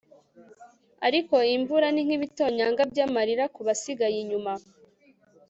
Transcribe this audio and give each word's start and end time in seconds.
ariko 1.07 1.35
imvura 1.55 1.87
ni 1.91 2.01
nkibitonyanga 2.07 2.81
byamarira 2.91 3.43
kubasigaye 3.55 4.17
inyuma 4.23 4.53